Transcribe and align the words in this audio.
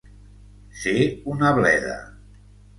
Ser 0.85 0.95
una 1.35 1.53
bleda. 1.61 2.03